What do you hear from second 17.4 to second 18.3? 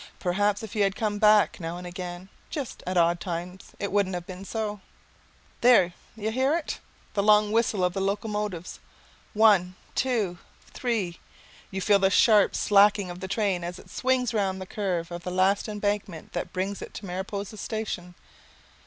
station.